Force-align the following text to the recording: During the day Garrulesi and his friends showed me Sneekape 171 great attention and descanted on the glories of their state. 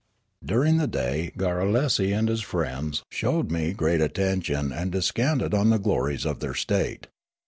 During 0.43 0.77
the 0.77 0.87
day 0.87 1.31
Garrulesi 1.37 2.11
and 2.11 2.27
his 2.27 2.41
friends 2.41 3.03
showed 3.11 3.51
me 3.51 3.69
Sneekape 3.71 3.75
171 3.75 3.75
great 3.75 4.01
attention 4.01 4.71
and 4.71 4.91
descanted 4.91 5.53
on 5.53 5.69
the 5.69 5.77
glories 5.77 6.25
of 6.25 6.39
their 6.39 6.55
state. 6.55 7.05